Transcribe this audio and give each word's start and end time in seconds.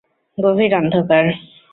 গভীর 0.37 0.71
অন্ধকার। 0.73 1.25